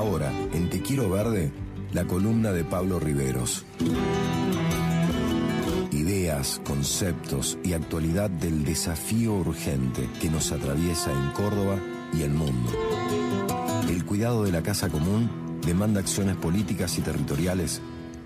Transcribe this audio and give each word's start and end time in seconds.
Ahora, 0.00 0.32
en 0.54 0.70
Te 0.70 0.80
Quiero 0.80 1.10
Verde, 1.10 1.52
la 1.92 2.06
columna 2.06 2.52
de 2.52 2.64
Pablo 2.64 2.98
Riveros. 2.98 3.66
Ideas, 5.92 6.58
conceptos 6.64 7.58
y 7.62 7.74
actualidad 7.74 8.30
del 8.30 8.64
desafío 8.64 9.34
urgente 9.34 10.08
que 10.18 10.30
nos 10.30 10.52
atraviesa 10.52 11.12
en 11.12 11.32
Córdoba 11.32 11.78
y 12.14 12.22
el 12.22 12.30
mundo. 12.30 12.72
El 13.90 14.06
cuidado 14.06 14.42
de 14.42 14.52
la 14.52 14.62
casa 14.62 14.88
común 14.88 15.60
demanda 15.60 16.00
acciones 16.00 16.36
políticas 16.36 16.96
y 16.96 17.02
territoriales 17.02 17.82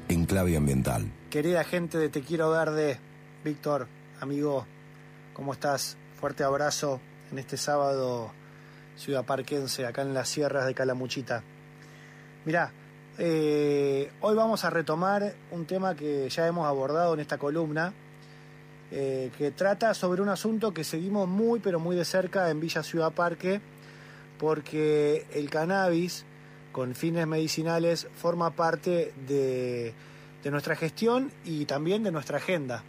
en 0.09 0.27
clave 0.27 0.57
ambiental. 0.57 1.11
Querida 1.29 1.65
gente 1.65 1.99
de 1.99 2.09
Te 2.09 2.21
Quiero 2.21 2.51
Verde, 2.51 3.01
Víctor, 3.45 3.89
amigo, 4.21 4.65
¿cómo 5.33 5.53
estás? 5.53 5.97
Fuerte 6.21 6.45
abrazo 6.45 7.01
en 7.33 7.41
este 7.41 7.57
sábado 7.57 8.31
ciudad 8.97 9.25
parquense, 9.25 9.87
acá 9.87 10.03
en 10.03 10.15
las 10.15 10.29
sierras 10.29 10.67
de 10.67 10.75
Calamuchita. 10.75 11.43
Mirá, 12.45 12.73
eh, 13.17 14.11
hoy 14.21 14.35
vamos 14.35 14.67
a 14.67 14.71
retomar 14.71 15.35
un 15.51 15.65
tema 15.65 15.95
que 15.95 16.29
ya 16.29 16.47
hemos 16.47 16.67
abordado 16.67 17.15
en 17.15 17.21
esta 17.21 17.39
columna, 17.39 17.95
eh, 18.91 19.31
que 19.39 19.51
trata 19.51 19.95
sobre 19.95 20.21
un 20.21 20.29
asunto 20.29 20.75
que 20.75 20.85
seguimos 20.85 21.27
muy 21.27 21.61
pero 21.61 21.81
muy 21.81 21.97
de 21.97 22.05
cerca 22.05 22.51
en 22.51 22.61
Villa 22.61 22.83
Ciudad 22.83 23.13
Parque, 23.13 23.63
porque 24.39 25.25
el 25.33 25.49
cannabis 25.49 26.27
con 26.71 26.95
fines 26.95 27.27
medicinales 27.27 28.09
forma 28.15 28.51
parte 28.51 29.15
de, 29.27 29.95
nuestra 30.45 30.77
gestión 30.77 31.33
y 31.47 31.65
también 31.65 32.03
de 32.03 32.13
nuestra 32.13 32.37
agenda. 32.37 32.83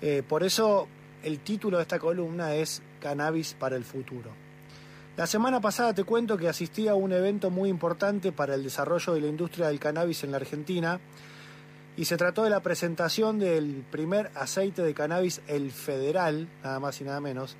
Eh, 0.00 0.24
por 0.28 0.42
eso 0.42 0.88
el 1.22 1.38
título 1.38 1.76
de 1.76 1.82
esta 1.82 2.00
columna 2.00 2.56
es 2.56 2.82
Cannabis 2.98 3.54
para 3.54 3.76
el 3.76 3.84
futuro. 3.84 4.41
La 5.14 5.26
semana 5.26 5.60
pasada 5.60 5.92
te 5.92 6.04
cuento 6.04 6.38
que 6.38 6.48
asistí 6.48 6.88
a 6.88 6.94
un 6.94 7.12
evento 7.12 7.50
muy 7.50 7.68
importante 7.68 8.32
para 8.32 8.54
el 8.54 8.62
desarrollo 8.62 9.12
de 9.12 9.20
la 9.20 9.26
industria 9.26 9.66
del 9.66 9.78
cannabis 9.78 10.24
en 10.24 10.30
la 10.30 10.38
Argentina 10.38 11.00
y 11.98 12.06
se 12.06 12.16
trató 12.16 12.44
de 12.44 12.50
la 12.50 12.62
presentación 12.62 13.38
del 13.38 13.84
primer 13.90 14.30
aceite 14.34 14.80
de 14.80 14.94
cannabis, 14.94 15.42
el 15.48 15.70
federal, 15.70 16.48
nada 16.64 16.80
más 16.80 16.98
y 17.02 17.04
nada 17.04 17.20
menos, 17.20 17.56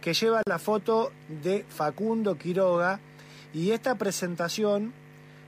que 0.00 0.12
lleva 0.12 0.42
la 0.44 0.58
foto 0.58 1.12
de 1.28 1.64
Facundo 1.68 2.36
Quiroga 2.36 2.98
y 3.54 3.70
esta 3.70 3.94
presentación 3.94 4.92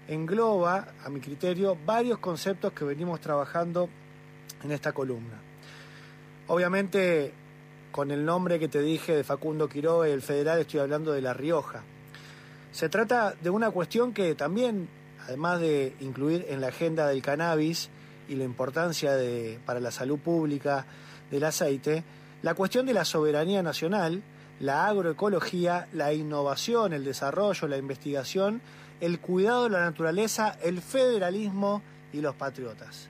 engloba, 0.06 0.94
a 1.04 1.08
mi 1.08 1.18
criterio, 1.18 1.76
varios 1.84 2.20
conceptos 2.20 2.72
que 2.74 2.84
venimos 2.84 3.20
trabajando 3.20 3.88
en 4.62 4.70
esta 4.70 4.92
columna. 4.92 5.40
Obviamente 6.46 7.34
con 7.92 8.10
el 8.10 8.24
nombre 8.24 8.58
que 8.58 8.68
te 8.68 8.80
dije 8.80 9.14
de 9.14 9.24
Facundo 9.24 9.68
Quiroga 9.68 10.08
el 10.08 10.22
federal, 10.22 10.60
estoy 10.60 10.80
hablando 10.80 11.12
de 11.12 11.20
La 11.20 11.34
Rioja. 11.34 11.82
Se 12.72 12.88
trata 12.88 13.34
de 13.40 13.50
una 13.50 13.70
cuestión 13.70 14.12
que 14.12 14.34
también, 14.34 14.88
además 15.24 15.60
de 15.60 15.94
incluir 16.00 16.46
en 16.48 16.60
la 16.60 16.68
agenda 16.68 17.08
del 17.08 17.22
cannabis 17.22 17.90
y 18.28 18.36
la 18.36 18.44
importancia 18.44 19.16
de, 19.16 19.58
para 19.66 19.80
la 19.80 19.90
salud 19.90 20.18
pública 20.18 20.86
del 21.30 21.44
aceite, 21.44 22.04
la 22.42 22.54
cuestión 22.54 22.86
de 22.86 22.94
la 22.94 23.04
soberanía 23.04 23.62
nacional, 23.62 24.22
la 24.60 24.86
agroecología, 24.86 25.88
la 25.92 26.12
innovación, 26.12 26.92
el 26.92 27.04
desarrollo, 27.04 27.66
la 27.66 27.76
investigación, 27.76 28.60
el 29.00 29.18
cuidado 29.18 29.64
de 29.64 29.70
la 29.70 29.80
naturaleza, 29.80 30.56
el 30.62 30.80
federalismo 30.80 31.82
y 32.12 32.20
los 32.20 32.36
patriotas. 32.36 33.08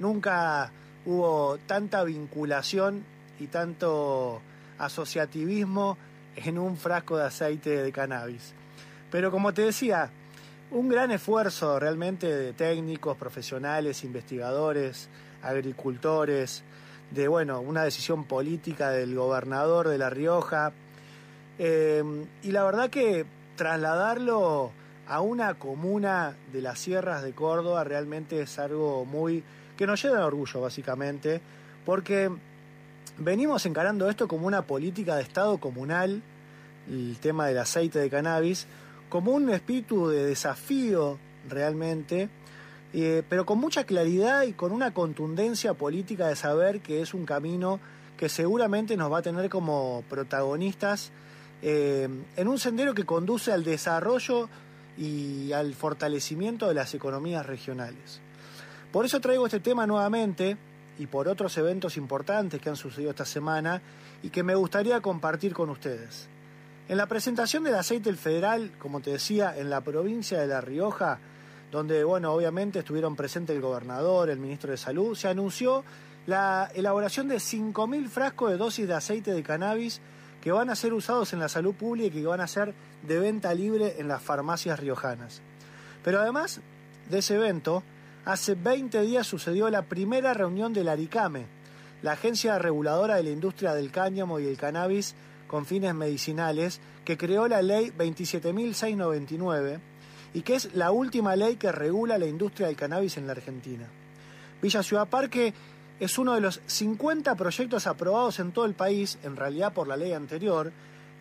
Nunca 0.00 0.72
hubo 1.04 1.58
tanta 1.66 2.02
vinculación 2.02 3.04
y 3.40 3.46
tanto 3.46 4.40
asociativismo 4.78 5.96
en 6.36 6.58
un 6.58 6.76
frasco 6.76 7.16
de 7.16 7.24
aceite 7.24 7.82
de 7.82 7.92
cannabis. 7.92 8.52
Pero 9.10 9.30
como 9.30 9.54
te 9.54 9.62
decía, 9.62 10.10
un 10.70 10.88
gran 10.88 11.10
esfuerzo 11.10 11.78
realmente 11.78 12.26
de 12.26 12.52
técnicos, 12.52 13.16
profesionales, 13.16 14.04
investigadores, 14.04 15.08
agricultores, 15.42 16.62
de 17.10 17.28
bueno, 17.28 17.60
una 17.60 17.84
decisión 17.84 18.24
política 18.24 18.90
del 18.90 19.14
gobernador 19.14 19.88
de 19.88 19.98
La 19.98 20.10
Rioja. 20.10 20.72
Eh, 21.58 22.02
y 22.42 22.50
la 22.50 22.64
verdad 22.64 22.90
que 22.90 23.24
trasladarlo 23.56 24.72
a 25.08 25.20
una 25.20 25.54
comuna 25.54 26.36
de 26.52 26.60
las 26.60 26.80
sierras 26.80 27.22
de 27.22 27.32
Córdoba 27.32 27.84
realmente 27.84 28.42
es 28.42 28.58
algo 28.58 29.04
muy 29.04 29.42
que 29.76 29.86
nos 29.86 30.02
llena 30.02 30.18
de 30.18 30.24
orgullo 30.24 30.60
básicamente, 30.60 31.40
porque 31.84 32.30
venimos 33.18 33.66
encarando 33.66 34.08
esto 34.08 34.28
como 34.28 34.46
una 34.46 34.62
política 34.62 35.16
de 35.16 35.22
Estado 35.22 35.58
comunal, 35.58 36.22
el 36.88 37.16
tema 37.20 37.46
del 37.46 37.58
aceite 37.58 37.98
de 37.98 38.10
cannabis, 38.10 38.66
como 39.08 39.32
un 39.32 39.50
espíritu 39.50 40.08
de 40.08 40.26
desafío 40.26 41.18
realmente, 41.48 42.28
eh, 42.92 43.22
pero 43.28 43.46
con 43.46 43.58
mucha 43.58 43.84
claridad 43.84 44.42
y 44.42 44.52
con 44.52 44.72
una 44.72 44.92
contundencia 44.92 45.74
política 45.74 46.28
de 46.28 46.36
saber 46.36 46.80
que 46.80 47.00
es 47.00 47.14
un 47.14 47.26
camino 47.26 47.80
que 48.16 48.28
seguramente 48.28 48.96
nos 48.96 49.12
va 49.12 49.18
a 49.18 49.22
tener 49.22 49.50
como 49.50 50.02
protagonistas 50.08 51.10
eh, 51.62 52.08
en 52.36 52.48
un 52.48 52.58
sendero 52.58 52.94
que 52.94 53.04
conduce 53.04 53.52
al 53.52 53.64
desarrollo 53.64 54.48
y 54.96 55.52
al 55.52 55.74
fortalecimiento 55.74 56.68
de 56.68 56.74
las 56.74 56.94
economías 56.94 57.44
regionales. 57.44 58.20
Por 58.92 59.04
eso 59.04 59.20
traigo 59.20 59.46
este 59.46 59.60
tema 59.60 59.86
nuevamente, 59.86 60.56
y 60.98 61.06
por 61.06 61.28
otros 61.28 61.56
eventos 61.58 61.96
importantes 61.96 62.60
que 62.60 62.68
han 62.68 62.76
sucedido 62.76 63.10
esta 63.10 63.24
semana 63.24 63.82
y 64.22 64.30
que 64.30 64.42
me 64.42 64.54
gustaría 64.54 65.00
compartir 65.00 65.52
con 65.52 65.70
ustedes. 65.70 66.28
En 66.88 66.96
la 66.96 67.06
presentación 67.06 67.64
del 67.64 67.74
aceite 67.74 68.08
el 68.08 68.16
federal, 68.16 68.72
como 68.78 69.00
te 69.00 69.10
decía, 69.10 69.56
en 69.56 69.70
la 69.70 69.80
provincia 69.80 70.38
de 70.38 70.46
La 70.46 70.60
Rioja, 70.60 71.18
donde, 71.72 72.04
bueno, 72.04 72.32
obviamente 72.32 72.78
estuvieron 72.78 73.16
presentes 73.16 73.56
el 73.56 73.62
gobernador, 73.62 74.30
el 74.30 74.38
ministro 74.38 74.70
de 74.70 74.76
Salud, 74.76 75.16
se 75.16 75.28
anunció 75.28 75.84
la 76.26 76.70
elaboración 76.74 77.28
de 77.28 77.36
5.000 77.36 78.08
frascos 78.08 78.50
de 78.50 78.56
dosis 78.56 78.86
de 78.86 78.94
aceite 78.94 79.32
de 79.32 79.42
cannabis 79.42 80.00
que 80.40 80.52
van 80.52 80.70
a 80.70 80.76
ser 80.76 80.92
usados 80.92 81.32
en 81.32 81.40
la 81.40 81.48
salud 81.48 81.74
pública 81.74 82.16
y 82.16 82.20
que 82.20 82.26
van 82.26 82.40
a 82.40 82.46
ser 82.46 82.72
de 83.02 83.18
venta 83.18 83.52
libre 83.52 83.96
en 83.98 84.06
las 84.06 84.22
farmacias 84.22 84.78
riojanas. 84.78 85.42
Pero 86.04 86.20
además 86.20 86.60
de 87.10 87.18
ese 87.18 87.34
evento, 87.34 87.82
Hace 88.26 88.56
20 88.56 89.02
días 89.02 89.24
sucedió 89.24 89.70
la 89.70 89.82
primera 89.82 90.34
reunión 90.34 90.72
del 90.72 90.88
ARICAME, 90.88 91.46
la 92.02 92.12
agencia 92.12 92.58
reguladora 92.58 93.14
de 93.14 93.22
la 93.22 93.30
industria 93.30 93.72
del 93.72 93.92
cáñamo 93.92 94.40
y 94.40 94.48
el 94.48 94.56
cannabis 94.56 95.14
con 95.46 95.64
fines 95.64 95.94
medicinales, 95.94 96.80
que 97.04 97.16
creó 97.16 97.46
la 97.46 97.62
ley 97.62 97.92
27.699 97.96 99.78
y 100.34 100.42
que 100.42 100.56
es 100.56 100.74
la 100.74 100.90
última 100.90 101.36
ley 101.36 101.54
que 101.54 101.70
regula 101.70 102.18
la 102.18 102.26
industria 102.26 102.66
del 102.66 102.74
cannabis 102.74 103.16
en 103.16 103.28
la 103.28 103.32
Argentina. 103.34 103.86
Villa 104.60 104.82
Ciudad 104.82 105.06
Parque 105.06 105.54
es 106.00 106.18
uno 106.18 106.34
de 106.34 106.40
los 106.40 106.60
50 106.66 107.32
proyectos 107.36 107.86
aprobados 107.86 108.40
en 108.40 108.50
todo 108.50 108.64
el 108.64 108.74
país, 108.74 109.20
en 109.22 109.36
realidad 109.36 109.72
por 109.72 109.86
la 109.86 109.96
ley 109.96 110.12
anterior, 110.14 110.72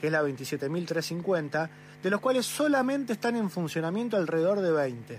que 0.02 0.08
es 0.08 0.12
la 0.12 0.24
27.350, 0.24 1.70
de 2.02 2.10
los 2.10 2.20
cuales 2.20 2.48
solamente 2.48 3.14
están 3.14 3.36
en 3.36 3.52
funcionamiento 3.52 4.18
alrededor 4.18 4.60
de 4.62 4.72
20. 4.72 5.16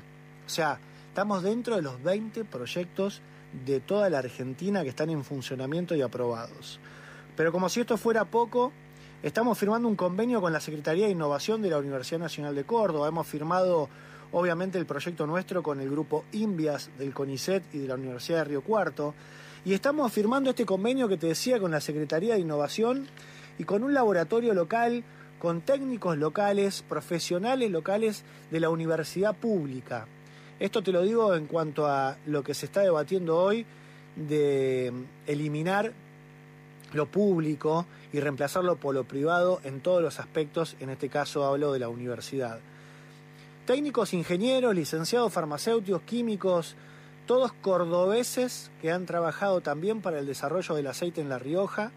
O 0.47 0.49
sea, 0.49 0.81
Estamos 1.16 1.43
dentro 1.43 1.77
de 1.77 1.81
los 1.81 2.03
20 2.03 2.44
proyectos 2.44 3.22
de 3.65 3.81
toda 3.81 4.10
la 4.10 4.19
Argentina 4.19 4.82
que 4.82 4.91
están 4.91 5.09
en 5.09 5.25
funcionamiento 5.25 5.94
y 5.94 6.03
aprobados. 6.03 6.78
Pero 7.34 7.53
como 7.53 7.71
si 7.71 7.81
esto 7.81 7.97
fuera 7.97 8.27
poco, 8.27 8.71
estamos 9.22 9.56
firmando 9.56 9.88
un 9.88 9.97
convenio 9.97 10.43
con 10.43 10.53
la 10.53 10.60
Secretaría 10.60 11.06
de 11.06 11.12
Innovación 11.12 11.62
de 11.62 11.71
la 11.71 11.78
Universidad 11.78 12.21
Nacional 12.21 12.55
de 12.55 12.65
Córdoba. 12.65 13.09
Hemos 13.09 13.26
firmado, 13.26 13.88
obviamente, 14.31 14.76
el 14.76 14.84
proyecto 14.84 15.26
nuestro 15.26 15.62
con 15.62 15.81
el 15.81 15.88
grupo 15.88 16.26
INVIAS 16.32 16.91
del 16.99 17.15
CONICET 17.15 17.62
y 17.72 17.78
de 17.78 17.88
la 17.88 17.94
Universidad 17.94 18.41
de 18.41 18.44
Río 18.44 18.60
Cuarto. 18.60 19.15
Y 19.65 19.72
estamos 19.72 20.12
firmando 20.12 20.50
este 20.50 20.66
convenio 20.66 21.09
que 21.09 21.16
te 21.16 21.28
decía 21.28 21.59
con 21.59 21.71
la 21.71 21.81
Secretaría 21.81 22.34
de 22.34 22.41
Innovación 22.41 23.06
y 23.56 23.65
con 23.65 23.84
un 23.84 23.94
laboratorio 23.94 24.53
local, 24.53 25.03
con 25.38 25.62
técnicos 25.62 26.19
locales, 26.19 26.82
profesionales 26.87 27.71
locales 27.71 28.22
de 28.50 28.60
la 28.60 28.69
universidad 28.69 29.34
pública. 29.34 30.08
Esto 30.58 30.82
te 30.82 30.91
lo 30.91 31.03
digo 31.03 31.35
en 31.35 31.47
cuanto 31.47 31.87
a 31.87 32.17
lo 32.26 32.43
que 32.43 32.55
se 32.55 32.64
está 32.64 32.81
debatiendo 32.81 33.37
hoy 33.37 33.67
de 34.17 34.91
eliminar 35.26 35.93
lo 36.94 37.06
público 37.06 37.85
y 38.11 38.20
reemplazarlo 38.20 38.76
por 38.76 38.94
lo 38.94 39.05
privado 39.05 39.61
en 39.64 39.81
todos 39.81 40.00
los 40.00 40.19
aspectos, 40.19 40.76
en 40.81 40.88
este 40.88 41.11
caso 41.11 41.44
hablo 41.44 41.75
de 41.75 41.81
la 41.81 41.91
universidad. 41.91 42.58
Técnicos, 43.67 44.14
ingenieros, 44.14 44.75
licenciados 44.75 45.31
farmacéuticos, 45.31 46.00
químicos, 46.03 46.75
todos 47.26 47.53
cordobeses 47.53 48.70
que 48.81 48.93
han 48.93 49.05
trabajado 49.05 49.61
también 49.61 50.00
para 50.00 50.20
el 50.20 50.26
desarrollo 50.26 50.75
del 50.75 50.87
aceite 50.87 51.20
en 51.20 51.29
La 51.29 51.38
Rioja 51.38 51.91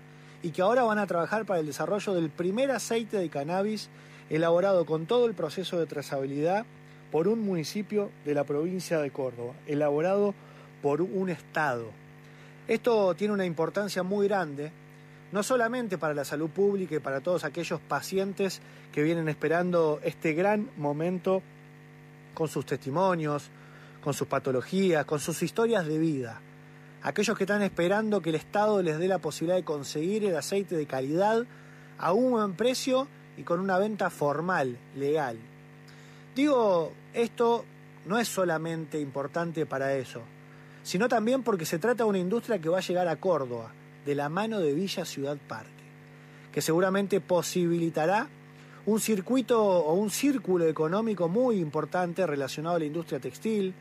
y 0.43 0.49
que 0.49 0.63
ahora 0.63 0.83
van 0.83 0.99
a 0.99 1.07
trabajar 1.07 1.45
para 1.45 1.61
el 1.61 1.65
desarrollo 1.65 2.13
del 2.13 2.29
primer 2.29 2.71
aceite 2.71 3.17
de 3.17 3.29
cannabis 3.29 3.89
elaborado 4.29 4.85
con 4.85 5.05
todo 5.05 5.27
el 5.27 5.33
proceso 5.33 5.79
de 5.79 5.85
trazabilidad 5.85 6.65
por 7.11 7.27
un 7.27 7.41
municipio 7.41 8.11
de 8.25 8.33
la 8.33 8.43
provincia 8.43 8.99
de 8.99 9.11
Córdoba, 9.11 9.53
elaborado 9.67 10.33
por 10.81 11.01
un 11.01 11.29
Estado. 11.29 11.85
Esto 12.67 13.15
tiene 13.15 13.33
una 13.33 13.45
importancia 13.45 14.03
muy 14.03 14.27
grande, 14.27 14.71
no 15.31 15.43
solamente 15.43 15.97
para 15.97 16.13
la 16.13 16.25
salud 16.25 16.49
pública 16.49 16.95
y 16.95 16.99
para 16.99 17.21
todos 17.21 17.43
aquellos 17.43 17.79
pacientes 17.81 18.61
que 18.91 19.03
vienen 19.03 19.27
esperando 19.27 19.99
este 20.03 20.33
gran 20.33 20.69
momento 20.77 21.41
con 22.33 22.47
sus 22.47 22.65
testimonios, 22.65 23.49
con 24.03 24.13
sus 24.13 24.27
patologías, 24.27 25.05
con 25.05 25.19
sus 25.19 25.41
historias 25.43 25.85
de 25.87 25.97
vida. 25.97 26.41
Aquellos 27.01 27.37
que 27.37 27.43
están 27.43 27.61
esperando 27.61 28.21
que 28.21 28.29
el 28.29 28.35
Estado 28.35 28.81
les 28.81 28.99
dé 28.99 29.07
la 29.07 29.19
posibilidad 29.19 29.55
de 29.55 29.63
conseguir 29.63 30.25
el 30.25 30.35
aceite 30.35 30.75
de 30.75 30.85
calidad 30.85 31.45
a 31.97 32.13
un 32.13 32.31
buen 32.31 32.53
precio 32.53 33.07
y 33.37 33.43
con 33.43 33.59
una 33.59 33.77
venta 33.77 34.09
formal, 34.09 34.77
legal. 34.95 35.37
Digo, 36.35 36.93
esto 37.13 37.65
no 38.05 38.17
es 38.19 38.27
solamente 38.27 38.99
importante 38.99 39.65
para 39.65 39.95
eso, 39.95 40.21
sino 40.83 41.07
también 41.07 41.43
porque 41.43 41.65
se 41.65 41.79
trata 41.79 42.03
de 42.03 42.09
una 42.09 42.19
industria 42.19 42.59
que 42.59 42.69
va 42.69 42.79
a 42.79 42.81
llegar 42.81 43.07
a 43.07 43.17
Córdoba, 43.17 43.71
de 44.05 44.15
la 44.15 44.29
mano 44.29 44.59
de 44.59 44.73
Villa 44.73 45.05
Ciudad 45.05 45.37
Parque, 45.47 45.69
que 46.51 46.61
seguramente 46.61 47.21
posibilitará 47.21 48.27
un 48.85 48.99
circuito 48.99 49.61
o 49.61 49.93
un 49.93 50.09
círculo 50.09 50.65
económico 50.65 51.27
muy 51.27 51.59
importante 51.59 52.25
relacionado 52.25 52.77
a 52.77 52.79
la 52.79 52.85
industria 52.85 53.19
textil, 53.19 53.73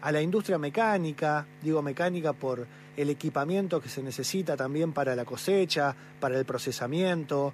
a 0.00 0.10
la 0.10 0.22
industria 0.22 0.58
mecánica, 0.58 1.46
digo 1.62 1.82
mecánica 1.82 2.32
por 2.32 2.66
el 2.96 3.10
equipamiento 3.10 3.80
que 3.80 3.88
se 3.88 4.02
necesita 4.02 4.56
también 4.56 4.92
para 4.92 5.14
la 5.14 5.24
cosecha, 5.24 5.94
para 6.18 6.38
el 6.38 6.44
procesamiento, 6.44 7.52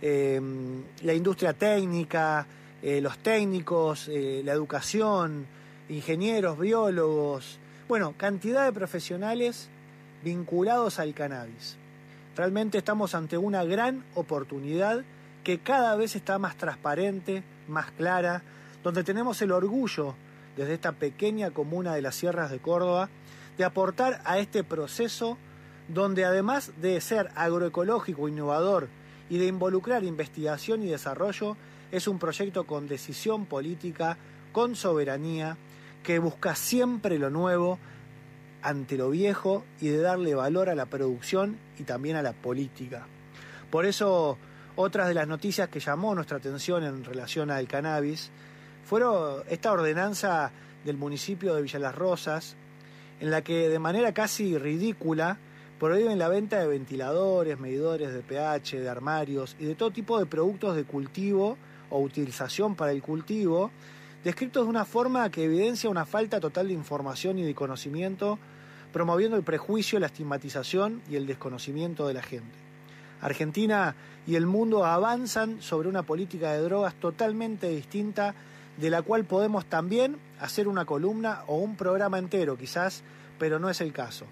eh, 0.00 0.40
la 1.02 1.14
industria 1.14 1.54
técnica, 1.54 2.46
eh, 2.82 3.00
los 3.00 3.18
técnicos, 3.18 4.08
eh, 4.08 4.42
la 4.44 4.52
educación, 4.52 5.46
ingenieros, 5.88 6.58
biólogos, 6.58 7.58
bueno, 7.88 8.14
cantidad 8.16 8.64
de 8.64 8.72
profesionales 8.72 9.68
vinculados 10.22 10.98
al 10.98 11.14
cannabis. 11.14 11.76
Realmente 12.36 12.78
estamos 12.78 13.14
ante 13.14 13.38
una 13.38 13.64
gran 13.64 14.04
oportunidad 14.14 15.04
que 15.44 15.58
cada 15.60 15.96
vez 15.96 16.16
está 16.16 16.38
más 16.38 16.56
transparente, 16.56 17.42
más 17.68 17.90
clara, 17.92 18.42
donde 18.82 19.04
tenemos 19.04 19.40
el 19.42 19.52
orgullo 19.52 20.14
desde 20.56 20.74
esta 20.74 20.92
pequeña 20.92 21.50
comuna 21.50 21.94
de 21.94 22.02
las 22.02 22.16
Sierras 22.16 22.50
de 22.50 22.58
Córdoba 22.58 23.08
de 23.56 23.64
aportar 23.64 24.20
a 24.24 24.38
este 24.38 24.64
proceso 24.64 25.38
donde 25.88 26.24
además 26.24 26.72
de 26.80 27.00
ser 27.00 27.30
agroecológico, 27.36 28.28
innovador 28.28 28.88
y 29.28 29.38
de 29.38 29.46
involucrar 29.46 30.04
investigación 30.04 30.82
y 30.82 30.86
desarrollo, 30.86 31.56
es 31.90 32.08
un 32.08 32.18
proyecto 32.18 32.64
con 32.64 32.88
decisión 32.88 33.46
política, 33.46 34.16
con 34.52 34.76
soberanía, 34.76 35.56
que 36.02 36.18
busca 36.18 36.54
siempre 36.54 37.18
lo 37.18 37.30
nuevo 37.30 37.78
ante 38.62 38.96
lo 38.96 39.10
viejo 39.10 39.64
y 39.80 39.88
de 39.88 39.98
darle 39.98 40.34
valor 40.34 40.68
a 40.68 40.74
la 40.74 40.86
producción 40.86 41.58
y 41.78 41.84
también 41.84 42.16
a 42.16 42.22
la 42.22 42.32
política. 42.32 43.06
Por 43.70 43.86
eso, 43.86 44.38
otras 44.76 45.08
de 45.08 45.14
las 45.14 45.28
noticias 45.28 45.68
que 45.68 45.80
llamó 45.80 46.14
nuestra 46.14 46.38
atención 46.38 46.84
en 46.84 47.04
relación 47.04 47.50
al 47.50 47.66
cannabis 47.66 48.30
fueron 48.84 49.42
esta 49.48 49.72
ordenanza 49.72 50.52
del 50.84 50.96
municipio 50.96 51.54
de 51.54 51.62
Villa 51.62 51.78
Las 51.78 51.94
Rosas, 51.94 52.56
en 53.20 53.30
la 53.30 53.42
que 53.42 53.68
de 53.68 53.78
manera 53.78 54.12
casi 54.12 54.56
ridícula 54.58 55.38
prohíben 55.78 56.18
la 56.18 56.28
venta 56.28 56.58
de 56.58 56.66
ventiladores, 56.66 57.58
medidores 57.58 58.12
de 58.12 58.20
pH, 58.20 58.80
de 58.80 58.88
armarios 58.88 59.56
y 59.58 59.66
de 59.66 59.74
todo 59.74 59.90
tipo 59.90 60.18
de 60.18 60.26
productos 60.26 60.74
de 60.74 60.84
cultivo 60.84 61.58
o 61.90 62.00
utilización 62.00 62.74
para 62.74 62.92
el 62.92 63.02
cultivo, 63.02 63.70
descritos 64.24 64.64
de 64.64 64.70
una 64.70 64.84
forma 64.84 65.30
que 65.30 65.44
evidencia 65.44 65.90
una 65.90 66.06
falta 66.06 66.40
total 66.40 66.68
de 66.68 66.74
información 66.74 67.38
y 67.38 67.44
de 67.44 67.54
conocimiento, 67.54 68.38
promoviendo 68.92 69.36
el 69.36 69.42
prejuicio, 69.42 70.00
la 70.00 70.06
estigmatización 70.06 71.02
y 71.10 71.16
el 71.16 71.26
desconocimiento 71.26 72.06
de 72.06 72.14
la 72.14 72.22
gente. 72.22 72.56
Argentina 73.20 73.94
y 74.26 74.36
el 74.36 74.46
mundo 74.46 74.84
avanzan 74.84 75.60
sobre 75.60 75.88
una 75.88 76.02
política 76.02 76.52
de 76.52 76.60
drogas 76.60 76.94
totalmente 76.94 77.68
distinta 77.68 78.34
de 78.76 78.90
la 78.90 79.02
cual 79.02 79.24
podemos 79.24 79.66
también 79.66 80.18
hacer 80.40 80.68
una 80.68 80.84
columna 80.84 81.42
o 81.46 81.56
un 81.56 81.76
programa 81.76 82.18
entero 82.18 82.56
quizás, 82.56 83.02
pero 83.38 83.58
no 83.58 83.70
es 83.70 83.80
el 83.80 83.92
caso. 83.92 84.26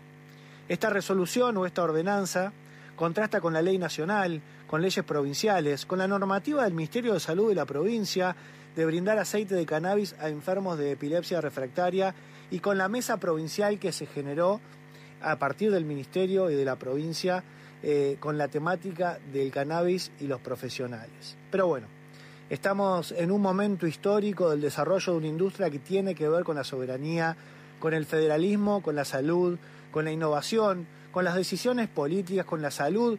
Esta 0.68 0.88
resolución 0.88 1.56
o 1.58 1.66
esta 1.66 1.82
ordenanza 1.82 2.52
contrasta 2.96 3.40
con 3.40 3.52
la 3.52 3.60
ley 3.60 3.76
nacional, 3.76 4.40
con 4.66 4.80
leyes 4.80 5.04
provinciales, 5.04 5.84
con 5.84 5.98
la 5.98 6.08
normativa 6.08 6.64
del 6.64 6.72
Ministerio 6.72 7.12
de 7.12 7.20
Salud 7.20 7.48
de 7.50 7.54
la 7.54 7.66
provincia 7.66 8.34
de 8.74 8.86
brindar 8.86 9.18
aceite 9.18 9.54
de 9.54 9.66
cannabis 9.66 10.14
a 10.18 10.28
enfermos 10.28 10.78
de 10.78 10.92
epilepsia 10.92 11.40
refractaria 11.40 12.14
y 12.50 12.60
con 12.60 12.78
la 12.78 12.88
mesa 12.88 13.18
provincial 13.18 13.78
que 13.78 13.92
se 13.92 14.06
generó 14.06 14.60
a 15.20 15.38
partir 15.38 15.70
del 15.70 15.84
Ministerio 15.84 16.50
y 16.50 16.54
de 16.54 16.64
la 16.64 16.76
provincia 16.76 17.44
eh, 17.82 18.16
con 18.18 18.38
la 18.38 18.48
temática 18.48 19.18
del 19.32 19.50
cannabis 19.50 20.12
y 20.20 20.26
los 20.26 20.40
profesionales. 20.40 21.36
Pero 21.50 21.66
bueno, 21.66 21.86
estamos 22.48 23.12
en 23.12 23.30
un 23.30 23.42
momento 23.42 23.86
histórico 23.86 24.50
del 24.50 24.60
desarrollo 24.60 25.12
de 25.12 25.18
una 25.18 25.28
industria 25.28 25.70
que 25.70 25.78
tiene 25.78 26.14
que 26.14 26.28
ver 26.28 26.44
con 26.44 26.56
la 26.56 26.64
soberanía, 26.64 27.36
con 27.80 27.94
el 27.94 28.06
federalismo, 28.06 28.82
con 28.82 28.96
la 28.96 29.04
salud, 29.04 29.58
con 29.90 30.04
la 30.04 30.12
innovación, 30.12 30.86
con 31.12 31.24
las 31.24 31.34
decisiones 31.34 31.88
políticas, 31.88 32.44
con 32.44 32.62
la 32.62 32.70
salud 32.70 33.18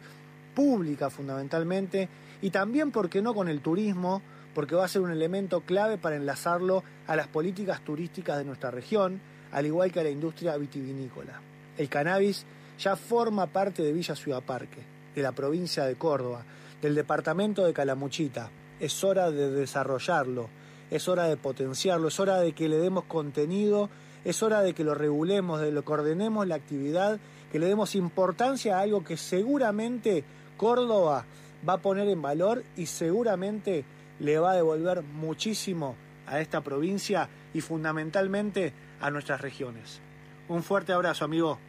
pública 0.54 1.10
fundamentalmente, 1.10 2.08
y 2.42 2.50
también, 2.50 2.90
¿por 2.90 3.08
qué 3.08 3.22
no?, 3.22 3.34
con 3.34 3.48
el 3.48 3.60
turismo, 3.60 4.22
porque 4.54 4.74
va 4.74 4.84
a 4.84 4.88
ser 4.88 5.02
un 5.02 5.10
elemento 5.10 5.60
clave 5.60 5.98
para 5.98 6.16
enlazarlo 6.16 6.82
a 7.06 7.16
las 7.16 7.28
políticas 7.28 7.82
turísticas 7.82 8.38
de 8.38 8.44
nuestra 8.44 8.70
región, 8.70 9.20
al 9.52 9.66
igual 9.66 9.92
que 9.92 10.00
a 10.00 10.02
la 10.02 10.10
industria 10.10 10.56
vitivinícola. 10.56 11.40
El 11.76 11.88
cannabis 11.88 12.44
ya 12.78 12.96
forma 12.96 13.46
parte 13.46 13.82
de 13.82 13.92
Villa 13.92 14.14
Ciudad 14.16 14.42
Parque, 14.42 14.80
de 15.14 15.22
la 15.22 15.32
provincia 15.32 15.84
de 15.84 15.96
Córdoba, 15.96 16.42
del 16.80 16.94
departamento 16.94 17.64
de 17.64 17.72
Calamuchita. 17.72 18.50
Es 18.80 19.02
hora 19.04 19.30
de 19.30 19.50
desarrollarlo, 19.50 20.48
es 20.90 21.08
hora 21.08 21.24
de 21.24 21.36
potenciarlo, 21.36 22.08
es 22.08 22.20
hora 22.20 22.38
de 22.40 22.52
que 22.52 22.68
le 22.68 22.78
demos 22.78 23.04
contenido 23.04 23.88
es 24.26 24.42
hora 24.42 24.60
de 24.60 24.74
que 24.74 24.82
lo 24.82 24.96
regulemos, 24.96 25.60
de 25.60 25.70
lo 25.70 25.84
que 25.84 25.92
ordenemos 25.92 26.48
la 26.48 26.56
actividad, 26.56 27.20
que 27.52 27.60
le 27.60 27.66
demos 27.66 27.94
importancia 27.94 28.76
a 28.76 28.80
algo 28.80 29.04
que 29.04 29.16
seguramente 29.16 30.24
Córdoba 30.56 31.24
va 31.66 31.74
a 31.74 31.78
poner 31.78 32.08
en 32.08 32.20
valor 32.20 32.64
y 32.76 32.86
seguramente 32.86 33.84
le 34.18 34.38
va 34.40 34.50
a 34.50 34.56
devolver 34.56 35.02
muchísimo 35.02 35.94
a 36.26 36.40
esta 36.40 36.60
provincia 36.60 37.28
y 37.54 37.60
fundamentalmente 37.60 38.72
a 39.00 39.12
nuestras 39.12 39.40
regiones. 39.40 40.00
Un 40.48 40.64
fuerte 40.64 40.92
abrazo, 40.92 41.24
amigo. 41.24 41.60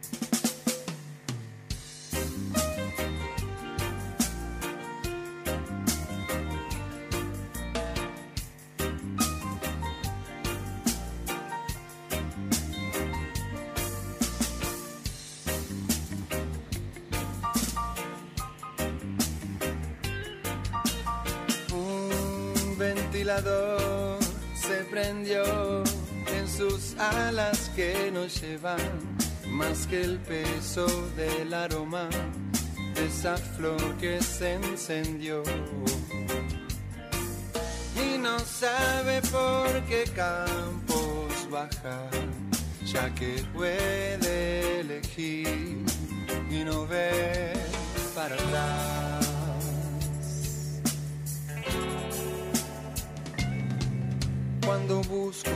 Se 24.54 24.84
prendió 24.90 25.84
en 26.34 26.48
sus 26.48 26.96
alas 26.96 27.70
que 27.76 28.10
nos 28.10 28.40
llevan 28.40 28.80
más 29.48 29.86
que 29.86 30.00
el 30.00 30.18
peso 30.18 30.86
del 31.14 31.52
aroma 31.52 32.08
de 32.94 33.06
esa 33.06 33.36
flor 33.36 33.98
que 33.98 34.22
se 34.22 34.54
encendió. 34.54 35.42
Y 38.02 38.16
no 38.16 38.38
sabe 38.38 39.20
por 39.30 39.68
qué 39.84 40.04
campos 40.16 41.50
bajar, 41.50 42.08
ya 42.86 43.14
que 43.14 43.44
puede 43.52 44.80
elegir 44.80 45.84
y 46.50 46.64
no 46.64 46.86
ver 46.86 47.58
para 48.14 48.34
atrás. 48.36 48.97
Cuando 54.88 55.06
busco, 55.10 55.50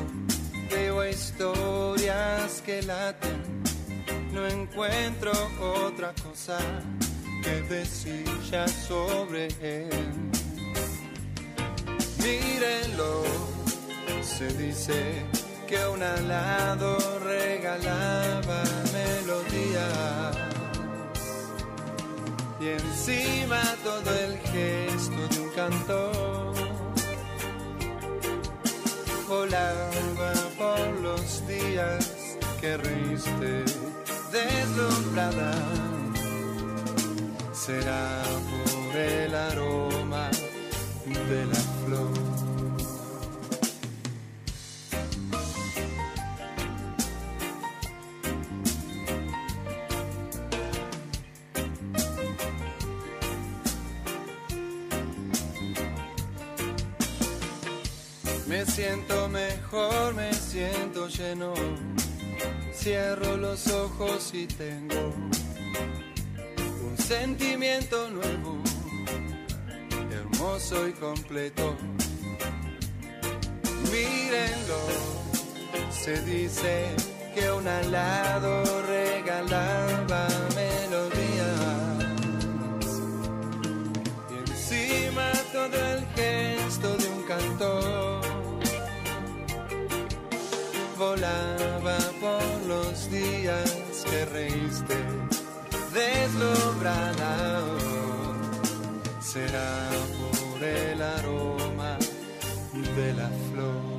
veo 0.70 1.08
historias 1.08 2.60
que 2.66 2.82
laten. 2.82 3.62
No 4.30 4.46
encuentro 4.46 5.32
otra 5.58 6.12
cosa 6.22 6.58
que 7.42 7.62
decir 7.62 8.26
ya 8.50 8.68
sobre 8.68 9.48
él. 9.62 9.88
Mírenlo, 12.18 13.22
se 14.22 14.48
dice 14.48 15.24
que 15.66 15.78
un 15.86 16.02
alado 16.02 16.98
regalaba 17.20 18.62
melodías. 18.92 20.36
Y 22.60 22.68
encima 22.68 23.62
todo 23.82 24.10
el 24.14 24.38
gesto 24.40 25.28
de 25.28 25.40
un 25.40 25.50
cantor 25.54 26.61
volaba 29.32 30.32
por 30.58 31.00
los 31.00 31.46
días 31.46 32.36
que 32.60 32.76
riste 32.76 33.64
deslumbrada. 34.30 35.52
Será 37.52 38.22
por 38.50 38.96
el 38.96 39.34
aroma 39.34 40.28
de 41.30 41.46
la 41.46 41.62
flor. 41.84 42.32
Me 58.52 58.66
siento 58.66 59.21
me 60.14 60.32
siento 60.34 61.08
lleno. 61.08 61.54
Cierro 62.74 63.36
los 63.36 63.68
ojos 63.68 64.32
y 64.34 64.46
tengo 64.46 65.14
un 66.84 66.98
sentimiento 66.98 68.10
nuevo, 68.10 68.58
hermoso 70.10 70.86
y 70.88 70.92
completo. 70.92 71.74
Mírenlo, 73.90 74.80
se 75.90 76.20
dice 76.22 76.94
que 77.34 77.50
un 77.50 77.66
alado 77.66 78.82
regalaba 78.82 80.28
por 92.20 92.66
los 92.66 93.10
días 93.10 94.04
que 94.10 94.24
reíste 94.24 94.96
deslumbrada. 95.94 97.60
Será 99.20 99.88
por 100.18 100.64
el 100.64 101.00
aroma 101.00 101.96
de 102.96 103.12
la 103.14 103.30
flor. 103.50 103.91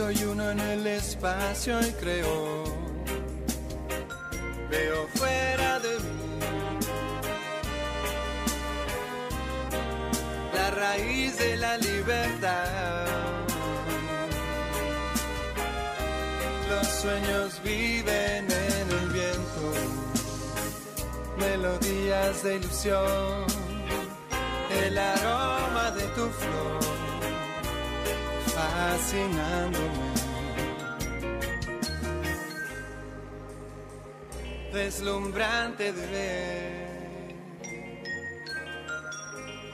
Soy 0.00 0.24
uno 0.24 0.50
en 0.50 0.60
el 0.60 0.86
espacio 0.86 1.78
y 1.86 1.92
creo, 1.92 2.64
veo 4.70 5.08
fuera 5.14 5.78
de 5.78 5.94
mí 5.98 6.40
la 10.54 10.70
raíz 10.70 11.36
de 11.36 11.56
la 11.58 11.76
libertad. 11.76 13.04
Los 16.70 16.86
sueños 16.86 17.60
viven 17.62 18.50
en 18.50 18.86
el 19.00 19.08
viento, 19.10 19.64
melodías 21.36 22.42
de 22.42 22.56
ilusión, 22.56 23.44
el 24.82 24.96
aroma 24.96 25.90
de 25.90 26.06
tu 26.14 26.26
flor 26.30 26.99
fascinándome. 28.60 30.10
Deslumbrante 34.72 35.92
de 35.92 36.06
ver 36.06 36.80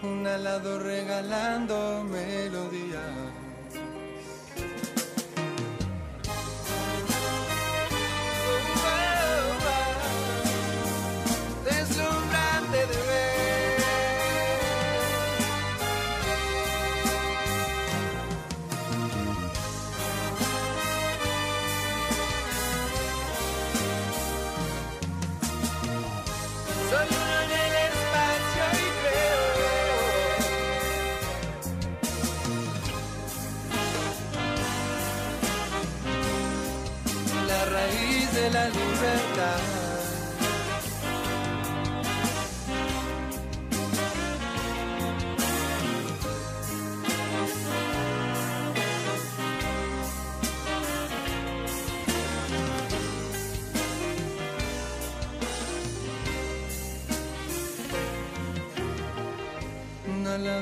un 0.02 0.26
alado 0.26 0.78
regalando 0.78 2.04
melodías. 2.04 3.45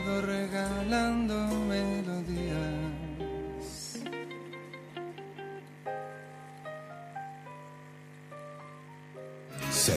regalando. 0.01 1.64